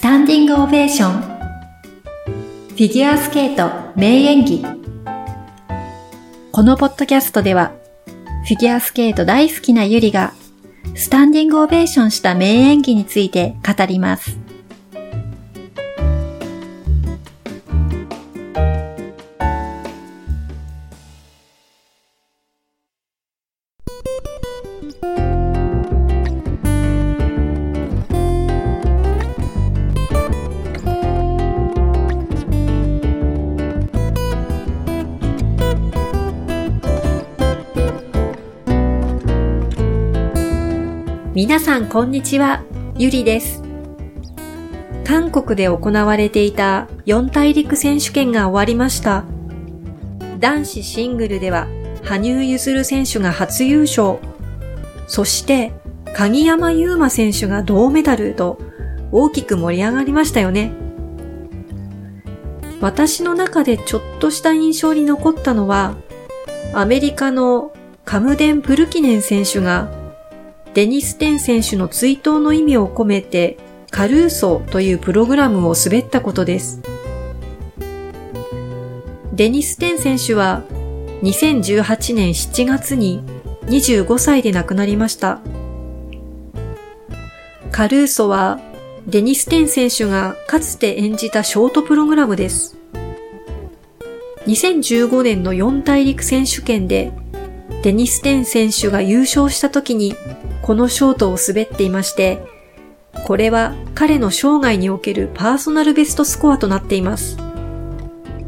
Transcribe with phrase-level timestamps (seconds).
[0.00, 4.64] スタンディングオベーションフィギュアスケート名演技
[6.52, 7.72] このポッドキャストでは
[8.46, 10.32] フィギュアスケート大好きなゆりが
[10.94, 14.39] スタンディングオベーションした名演技について語ります。
[41.42, 42.62] 皆さんこんにちは、
[42.98, 43.62] ゆりです。
[45.06, 49.24] 韓国で行われていた四大陸選手権が終わりました。
[50.38, 51.66] 男子シングルでは
[52.04, 54.18] 羽生結弦選手が初優勝。
[55.06, 55.72] そして
[56.14, 58.58] 鍵山優真選手が銅メダルと
[59.10, 60.74] 大きく盛り上がりましたよね。
[62.82, 65.96] 私の中でちょっとした印象に残ったのは、
[66.74, 67.72] アメリカの
[68.04, 69.99] カムデン・プルキネン選手が
[70.72, 73.58] デニス・テン選手の追悼の意味を込めて
[73.90, 76.80] カルーソというプログラムを滑ったことです。
[79.32, 80.62] デニス・テン選手は
[81.22, 83.20] 2018年7月に
[83.66, 85.40] 25歳で亡くなりました。
[87.72, 88.60] カルーソは
[89.06, 92.76] デニス・テン選手がかつて演じたショートプログラムです。
[94.46, 97.12] 2015年の四大陸選手権で
[97.82, 100.14] デニス・テン選手が優勝した時に
[100.62, 102.42] このショートを滑っていまして、
[103.24, 107.36] これは彼の生涯におけるパーソナルベストスコアとなっています。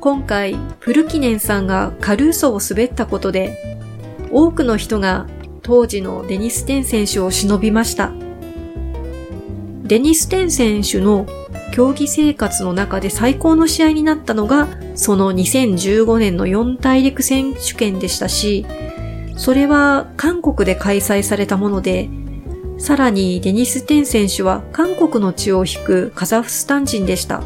[0.01, 3.79] 今回、プルキネンさんがカルーソを滑ったことで、
[4.31, 5.27] 多くの人が
[5.63, 8.13] 当時のデニス・テン選手を忍びました。
[9.85, 11.27] デニス・テン選手の
[11.73, 18.67] 競技生活の中で最高の試合になったのが、その2015年の四大陸選手権でしたし、
[19.37, 22.09] それは韓国で開催されたもので、
[22.79, 27.43] さらにデニス・テン選手は韓国の血を引くカザフスタン人でした。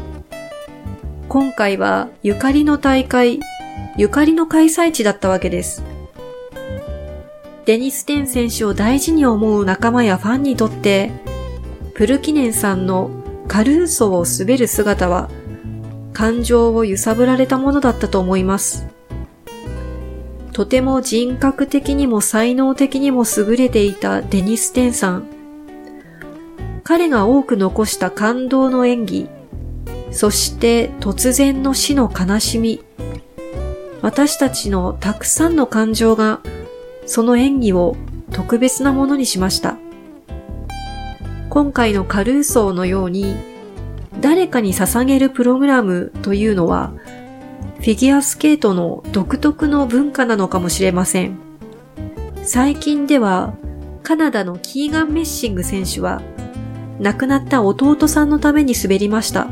[1.29, 3.39] 今回はゆかりの大会、
[3.97, 5.83] ゆかりの開催地だったわけです。
[7.65, 11.11] デニス・テン選手を大事に思う仲間やファンにとって、
[11.95, 13.11] プルキネンさんの
[13.47, 15.29] カルーソを滑る姿は、
[16.13, 18.87] 感情を揺さぶられたものだったと思います。
[20.57, 25.27] とても人格的にも才能的にも優れていたデニス・テンさん。
[26.83, 29.29] 彼が多く残した感動の演技、
[30.09, 32.83] そして突然の死の悲しみ、
[34.01, 36.39] 私たちのたくさんの感情が
[37.05, 37.95] その演技を
[38.31, 39.77] 特別なものにしました。
[41.51, 43.35] 今回のカルーソーのように
[44.21, 46.93] 誰かに捧げるプログラムというのは
[47.87, 51.37] フィギュアスケートの独特の文化なのかもしれません。
[52.43, 53.53] 最近では
[54.03, 56.21] カナダのキーガン・メッシング選手は
[56.99, 59.47] 亡くなった弟さんのために滑りました。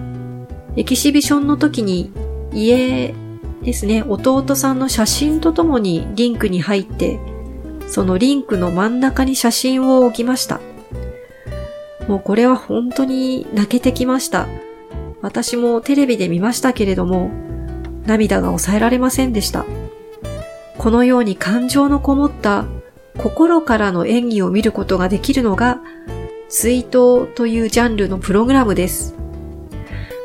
[0.76, 2.12] エキシビションの時に
[2.52, 3.14] 家
[3.64, 7.22] ですね、弟さんの写真とともにリンクに入って、
[7.88, 10.60] そのリンクの真ん中に写真を置きました。
[12.10, 14.50] もうこれは本当に泣けてきました。
[15.22, 17.45] 私もテレビで見ましたけれども、
[18.06, 19.66] 涙が抑えられませんでした。
[20.78, 22.66] このように感情のこもった
[23.18, 25.80] 心からの演技を見ることができるのが
[26.50, 29.16] 追悼というジャンルのプログラムです。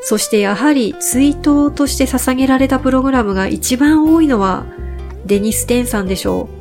[0.02, 4.64] そしてやはり追悼として捧げられたプログラムが一番多いのは
[5.26, 6.60] デニス・テンさんでしょう。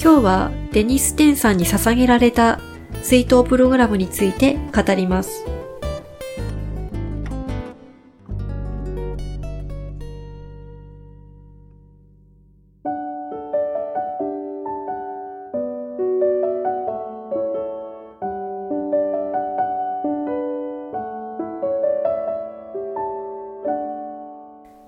[0.00, 2.60] 今日はデニス・テンさんに捧げられた
[3.02, 5.44] 追悼プログラムについて語ります。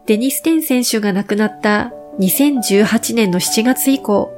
[0.06, 4.32] デニス・テン選手が亡くなった2018年の7月以降、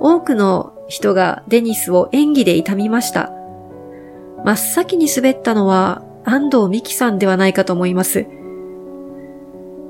[0.00, 3.32] 多くの人がデニスを演技で痛みました。
[4.44, 8.26] 真っ先に滑ったのは安藤美希さんではないかと思います。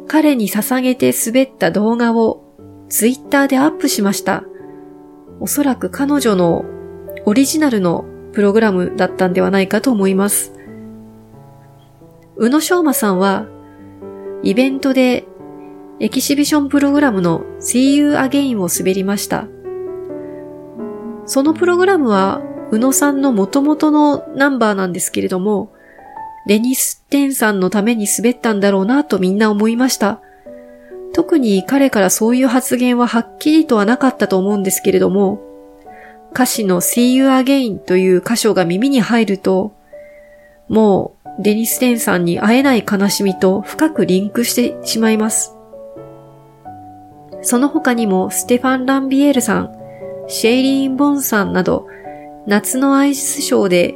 [0.06, 2.44] 彼に捧げて滑った動画を
[2.91, 4.44] ツイッターでアップしました。
[5.41, 6.67] おそらく彼女の
[7.25, 10.53] オリジナルのプログラムだったんではないかと思います。
[12.37, 13.46] 宇野昌磨さんは
[14.43, 15.27] イベントで
[16.01, 19.47] エキシビションプログラムの See You Again を滑りました。
[21.27, 22.41] そのプログラムは
[22.71, 25.73] 宇野さんの元々のナンバーなんですけれども、
[26.47, 30.21] デニス・テンさんのために滑ったんだろうなとみんな思いました。
[31.13, 35.43] 特に彼からそういう発言ははっきりとはなかったと思うんですけれども、
[36.33, 39.75] 歌詞の See You Again という箇所が耳に入ると、
[40.69, 45.57] もうデニス・テンさんに会えない悲しみと深くリンクしてしまいます。
[47.41, 49.73] その他にもステファン・ランビエールさん、
[50.29, 51.87] シェイリーン・ボンさんなど、
[52.47, 53.95] 夏のアイスショーで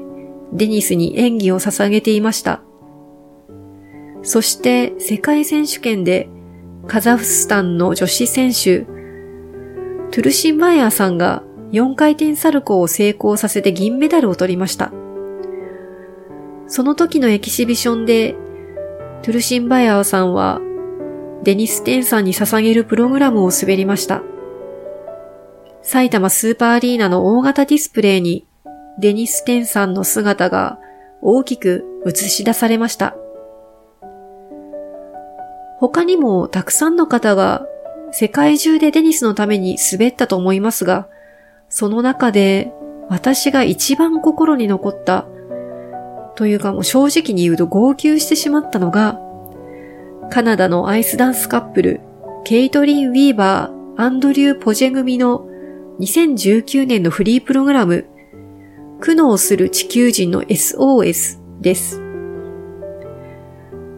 [0.55, 2.63] デニスに演技を捧げていました。
[4.23, 6.31] そして世界選手権で
[6.87, 8.87] カザフスタンの女子選手、
[10.11, 11.43] トゥルシンバイアさんが
[11.73, 14.93] 4回転サルコーを成功させて銀メダルを取りました。
[16.75, 18.35] その時のエキシビションで、
[19.23, 20.61] トゥルシンバイアーさんは
[21.45, 24.25] デニス・テンさんに捧げるプログラムを滑りました。
[25.83, 28.49] 埼玉スーパーアリーナの大型ディスプレイに
[28.99, 30.81] デニス・テンさんの姿が
[31.23, 33.15] 大きく映し出されました。
[35.79, 37.69] 他にもたくさんの方が
[38.11, 41.07] 世界中でデニスのために滑ったと思いますが、
[41.69, 42.73] その中で
[43.09, 45.29] 私が一番心に残った
[46.37, 49.21] というかもう正直に言うと号泣してしまったのが、
[50.31, 52.01] カナダのアイスダンスカップル、
[52.45, 55.47] ケイトリン・ウィーバー、アンドリュー・ポジェ組の
[56.01, 58.07] 2019年のフリープログラム、
[59.01, 62.01] 苦悩する地球人の SOS です。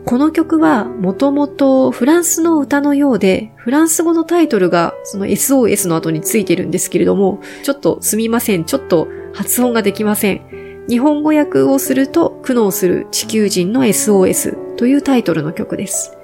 [0.04, 8.64] この曲はもともとフランスの歌のようで、フランス語のタイトルがその SOS の後についてるんですけれども、ちょっとすみません。
[8.64, 10.45] ちょっと発音ができません。
[10.88, 16.16] 日本語訳をすると苦悩する地球人の SOS というタイトルの曲です。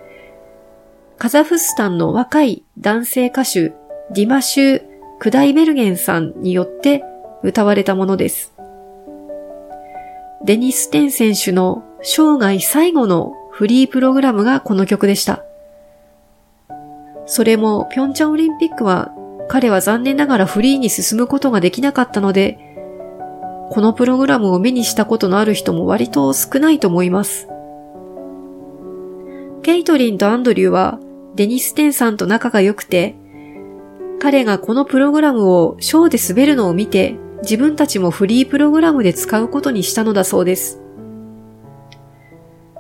[1.19, 3.71] カザフスタンの若い男性歌手
[4.13, 4.83] ディマシュ・
[5.19, 7.03] クダイベルゲンさんによって
[7.43, 8.53] 歌われたものです。
[10.45, 15.45] デニス・テン選手の生涯最後のフリープログラムがこの曲でした。
[17.27, 19.13] それも、ピョンチャンオリンピックは、
[19.49, 22.72] 彼は残念ながらフリーに進むことができなかったので、
[23.73, 27.49] このプログラムを目にしたことのある人も割と少ないと思います。
[29.63, 31.01] ケイトリンとアンドリューは、
[31.37, 33.17] デニス・テンさんと仲が良くて、
[34.21, 40.83] 彼がこのプログラムをショーで滑るのを見て、自分たちもフリープログラムで使うことにしたのだそうです。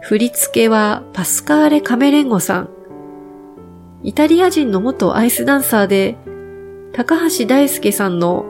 [0.03, 2.69] 振り付けはパスカーレ・カメレンゴさん。
[4.03, 6.19] イタリア人の元アイスダンサーで、
[6.93, 8.45] 高橋大輔さんの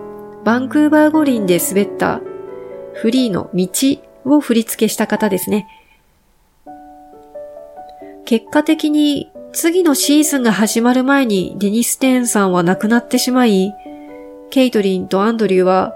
[0.45, 2.21] バンクーバー五輪で滑った
[2.95, 3.69] フリーの道
[4.25, 5.67] を振り付けした方ですね。
[8.25, 13.75] 結果的に次のシーズンが始まる前にデニス・テーンさんは亡くなってしまい、
[14.51, 15.95] ケイトリンとアンドリューは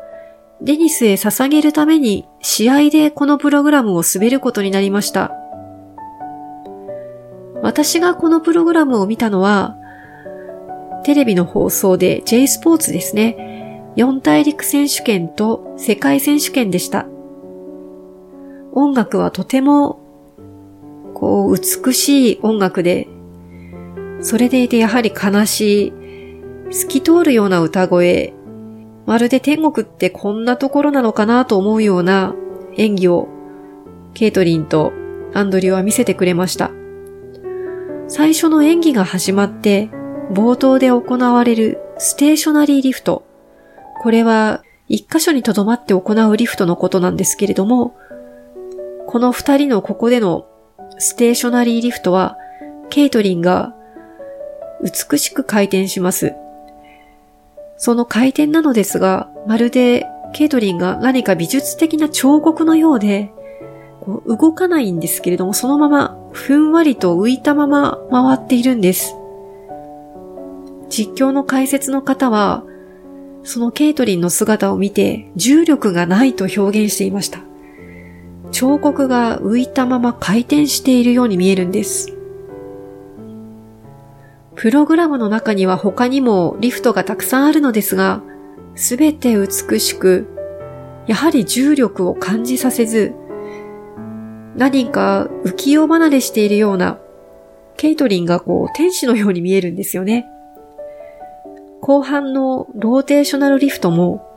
[0.60, 5.32] デニスへ捧げるために試合でこのプログラムを滑ることになりました。
[7.62, 9.76] 私がこのプログラムを見たのは、
[11.04, 13.55] テレビの放送で J スポーツですね。
[13.96, 17.06] 四大陸選手権と世界選手権でした。
[18.72, 20.00] 音楽はとても、
[21.14, 23.08] こう、美しい音楽で、
[24.20, 25.92] それでいてやはり悲しい、
[26.70, 28.34] 透き通るような歌声、
[29.06, 32.34] まるで天国ってこんなところなのかなと思うような
[32.76, 33.28] 演技を、
[34.12, 34.92] ケイトリンと
[35.32, 36.70] アンドリューは見せてくれました。
[38.08, 39.88] 最初の演技が始まって、
[40.32, 43.24] 冒頭で行われるステーショナリーリフト。
[44.06, 47.96] これは一箇所に留まって行うリフトのことなんですけれども、
[49.08, 50.46] この二人のここでの
[50.98, 52.36] ステーショナリーリフトは、
[52.88, 53.74] ケイトリンが
[54.80, 56.34] 美しく回転します。
[57.78, 63.32] その回転なのですが、まるでケイトリンが何か美術的な彫刻のようで、
[64.02, 69.16] こう動かないんですけれども、そのままふんわりと浮いたまま回っているんです。
[70.90, 72.62] 実況の解説の方は、
[73.46, 77.40] そのケイトリンの姿を見て重力がないと表現していました。
[78.50, 82.12] 彫刻が浮いたまま回転しているように見えるんです。
[84.56, 88.20] プログラムの中には他にもリフトがたくさんあるのですが、
[88.74, 90.26] すべて美しく、
[91.06, 93.14] やはり重力を感じさせず、
[94.56, 96.98] 何か浮世離れしているような、
[97.76, 100.26] ケイトリンがこう天使のように見えるんですよね。
[101.86, 104.28] 後半のローテーショナルリフトも、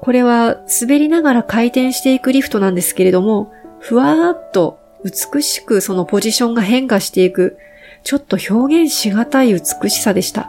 [0.00, 3.50] これは滑りながら回転していくリフトなんですけれども、
[3.80, 7.58] ふわーっと美しくそのポジションが変化していく、
[8.04, 10.48] ちょっと表現しがたい美しさでした。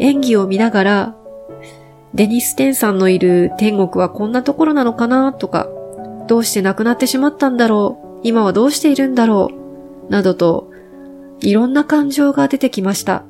[0.00, 1.14] 演技を見ながら、
[2.12, 5.68] デニス・テンさんのいる天国はこんなところなのかなとか、
[6.26, 9.52] どうして亡くなってしまったんだろう今はどうしているんだろ
[10.08, 10.72] うなどと、
[11.38, 13.22] いろんな感情が出てきました。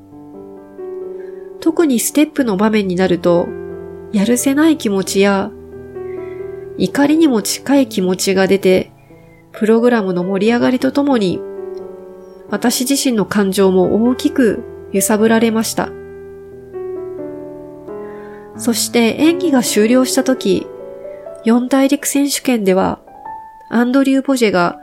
[1.67, 3.49] 特にステップの場面になると、
[4.13, 5.51] やるせない気持ちや、
[6.79, 8.93] 怒りにも近い気持ちが出て、
[9.51, 11.41] プログラムの盛り上がりとともに、
[12.51, 15.89] 私自身の感情も大きく揺さぶられました。
[18.57, 20.69] そして演技が終了した時、
[21.45, 23.01] 四大陸選手権では、
[23.71, 24.79] アンドリュー・ポジェが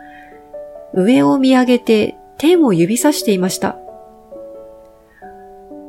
[0.94, 3.83] 上を見上げて天を指さしていました。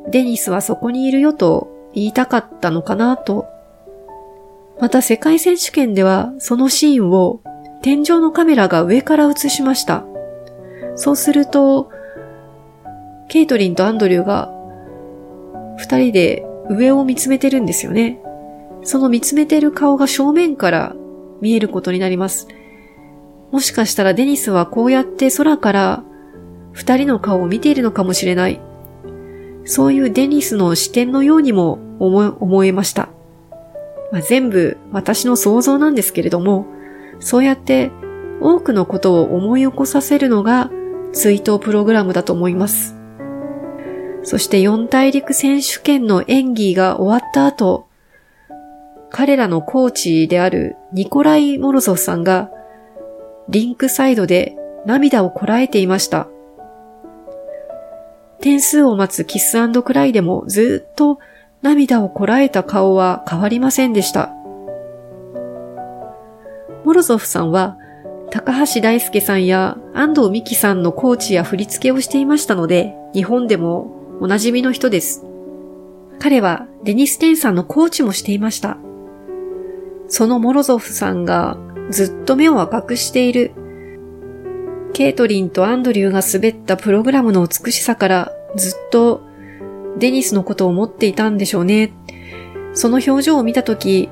[0.09, 3.47] デニスはそこにいるよと言いたかったのかなと。
[4.79, 7.41] また世界選手権ではそのシーンを
[7.81, 10.05] 天井のカメラが上から映しました。
[10.95, 11.89] そうすると、
[13.27, 14.51] ケイトリンとアンドリューが
[15.77, 18.21] 二人で上を見つめてるんですよね。
[18.83, 20.95] その見つめてる顔が正面から
[21.41, 22.47] 見えることになります。
[23.51, 26.03] もしかしたらデニスはこうやって空から
[26.71, 28.59] 二人の顔を見ているのかもしれない。
[29.65, 33.09] そういうデニスの視点のようにも思思えました。
[34.11, 36.67] まあ、全部私の想像なんですけれども、
[37.19, 37.91] そうやって
[38.41, 40.69] 多くのことを思い起こさせるのが
[41.13, 42.95] 追悼プログラムだと思います。
[44.23, 47.87] そして四大陸選手権の演技が終わった後、
[49.09, 52.51] 彼らのコーチであるニコライ・モロゾフさんが
[53.49, 54.55] リンクサイドで
[54.85, 56.27] 涙をこらえていました。
[58.45, 61.17] 点数を待つキスクライでもずっと
[61.63, 64.29] 涙をこらえた顔は変わりませんでした。
[66.83, 67.79] モロゾフさんは
[68.29, 75.25] 高橋大輔さんや安藤美希さんのコーチや振り付けをしていましたので、日本でもおなじみの人です。
[76.19, 78.77] 彼はデニス・テンさんのコーチもしていました。
[80.07, 81.57] そのモロゾフさんが
[81.89, 83.53] ずっと目を赤くしている。
[84.93, 89.21] ケイトリンとアンドリューが滑ったプログラムの美しさからずっと
[89.97, 91.93] デニスのことを思っていたんでしょうね。
[92.73, 94.09] その表情を見たとき、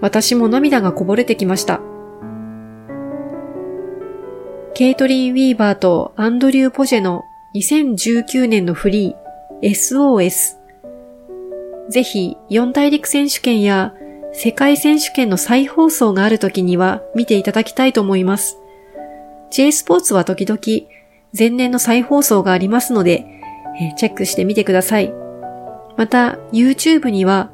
[0.00, 1.80] 私も涙がこぼれてきました。
[4.74, 7.22] ケイトリン・ウィーバーとアンドリュー・ポジェの
[7.54, 10.56] 2019年のフリー SOS。
[11.90, 13.92] ぜひ四大陸選手権や
[14.32, 18.58] 世界選手権の再放送がある時には見ていただきたいと思います。
[19.50, 20.58] J スポーツは時々
[21.38, 23.41] 前年の再放送がありますので、
[23.80, 25.12] えチェックしてみてください。
[25.96, 27.50] また YouTube には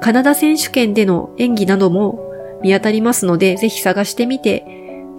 [0.00, 2.30] カナダ選手権での演技なども
[2.62, 4.64] 見当たりますので、ぜひ探してみて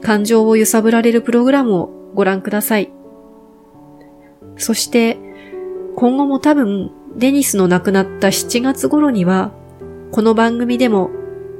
[0.01, 2.91] 感情を揺さぶられるプログラムをご覧ください。
[4.57, 5.17] そして、
[5.95, 9.51] 今後も多分、デニスの亡くなった7月頃には、
[10.11, 11.09] この番組でも、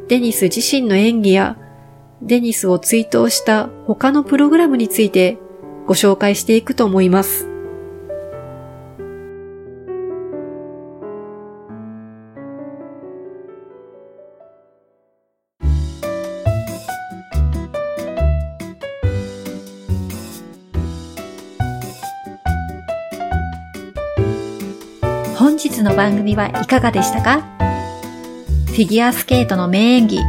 [0.08, 1.58] デニス自身の演技や、
[2.22, 5.40] デニスを追悼した他のプログラムについて
[5.88, 7.51] ご紹介していくと思います。
[25.42, 27.42] 本日の番組はいかがでしたか？
[28.68, 30.20] フィギュアスケートの名演技、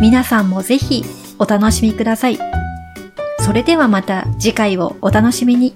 [0.00, 1.04] 皆さんもぜひ
[1.38, 2.38] お楽しみください。
[3.38, 5.72] それではまた次回をお楽しみに。